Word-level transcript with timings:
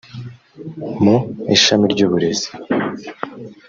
mu 1.03 1.17
ishami 1.55 1.85
ry’uburezi 1.93 2.47